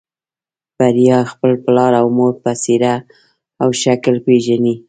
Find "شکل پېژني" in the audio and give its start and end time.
3.81-4.75